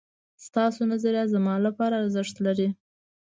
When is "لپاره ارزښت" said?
1.65-2.35